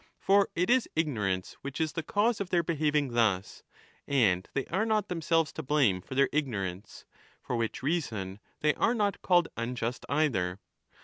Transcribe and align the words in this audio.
For 0.17 0.49
it 0.55 0.71
is 0.71 0.89
ignorance 0.95 1.57
which 1.61 1.79
is 1.79 1.91
the 1.93 2.01
cause 2.01 2.41
of 2.41 2.49
their 2.49 2.63
behaving 2.63 3.09
thus, 3.09 3.61
and 4.07 4.49
they 4.55 4.65
are 4.65 4.83
not 4.83 5.09
themselves 5.09 5.53
to 5.53 5.61
blame 5.61 6.01
for 6.01 6.15
their 6.15 6.27
ignorance, 6.31 7.05
for 7.39 7.55
which 7.55 7.83
reason 7.83 8.39
they 8.61 8.73
are 8.73 8.95
not 8.95 9.21
called 9.21 9.47
unjust 9.57 10.03
either. 10.09 10.59